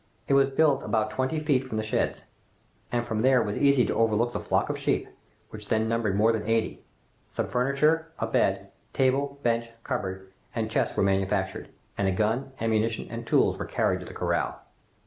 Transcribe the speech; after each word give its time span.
It 0.27 0.33
was 0.33 0.49
built 0.49 0.81
about 0.81 1.11
twenty 1.11 1.39
feet 1.39 1.63
from 1.63 1.77
the 1.77 1.83
sheds, 1.83 2.23
and 2.91 3.05
from 3.05 3.21
there 3.21 3.39
it 3.39 3.45
was 3.45 3.55
easy 3.55 3.85
to 3.85 3.93
overlook 3.93 4.33
the 4.33 4.39
flock 4.39 4.67
of 4.67 4.77
sheep, 4.79 5.07
which 5.51 5.67
then 5.67 5.87
numbered 5.87 6.15
more 6.15 6.31
than 6.31 6.41
eighty. 6.47 6.81
Some 7.29 7.47
furniture, 7.47 8.07
a 8.17 8.25
bed, 8.25 8.71
table, 8.93 9.37
bench, 9.43 9.69
cupboard, 9.83 10.31
and 10.55 10.71
chest 10.71 10.97
were 10.97 11.03
manufactured, 11.03 11.69
and 11.99 12.07
a 12.07 12.11
gun, 12.11 12.51
ammunition, 12.59 13.11
and 13.11 13.27
tools 13.27 13.59
were 13.59 13.65
carried 13.65 13.99
to 13.99 14.07
the 14.07 14.13
corral. 14.15 14.61